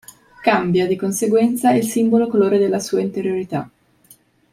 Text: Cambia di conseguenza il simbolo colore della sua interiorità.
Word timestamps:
Cambia 0.41 0.87
di 0.87 0.95
conseguenza 0.95 1.69
il 1.73 1.83
simbolo 1.83 2.25
colore 2.27 2.57
della 2.57 2.79
sua 2.79 3.01
interiorità. 3.01 3.69